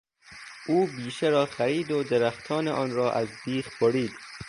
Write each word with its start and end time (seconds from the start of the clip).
او 0.67 0.85
بیشه 0.87 1.27
را 1.27 1.45
خرید 1.45 1.91
و 1.91 2.03
درختان 2.03 2.67
آن 2.67 2.91
را 2.91 3.11
از 3.11 3.27
بیخ 3.45 3.81
برید. 3.83 4.13